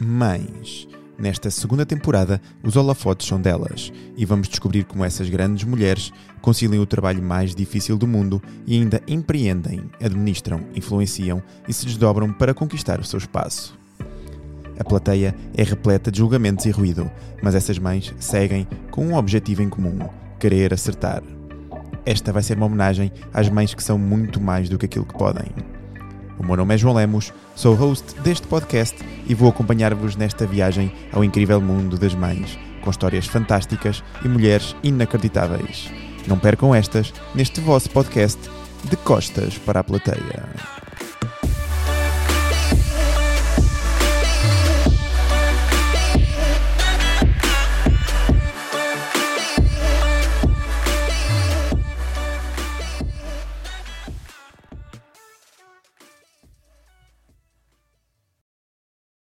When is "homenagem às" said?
22.64-23.50